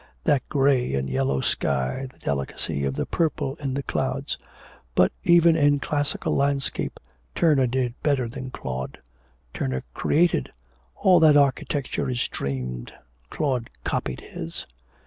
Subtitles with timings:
[0.23, 4.35] That grey and yellow sky, the delicacy of the purple in the clouds.
[4.95, 6.99] But even in classical landscape
[7.35, 8.97] Turner did better than Claude
[9.53, 10.49] Turner created
[10.95, 12.93] all that architecture is dreamed;
[13.29, 14.65] Claude copied his.'